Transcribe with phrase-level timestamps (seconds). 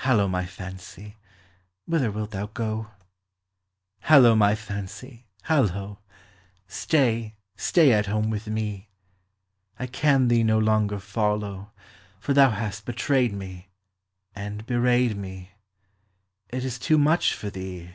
[0.00, 1.16] Hallo, my fancy,
[1.86, 2.88] whither wilt thou go?
[4.00, 6.00] Hallo, my fancy, hallo!
[6.66, 8.90] Stay, stay at home with me,
[9.78, 11.72] I can thee no longer follow,
[12.18, 13.70] For thou hast betrayed me,
[14.34, 15.52] And bewrayed me;
[16.50, 17.94] It is too much for thee.